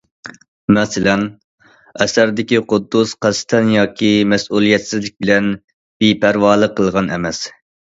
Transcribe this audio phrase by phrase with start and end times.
[0.77, 1.25] مەسىلەن:
[2.07, 7.49] ئەسەردىكى قۇددۇس قەستەن ياكى مەسئۇلىيەتسىزلىك بىلەن بىپەرۋالىق قىلغان ئەمەس.